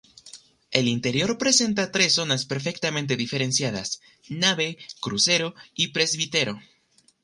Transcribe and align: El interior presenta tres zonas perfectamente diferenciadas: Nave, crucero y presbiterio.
El 0.71 0.87
interior 0.87 1.37
presenta 1.37 1.91
tres 1.91 2.13
zonas 2.13 2.45
perfectamente 2.47 3.15
diferenciadas: 3.15 4.01
Nave, 4.29 4.79
crucero 4.99 5.53
y 5.75 5.89
presbiterio. 5.89 6.59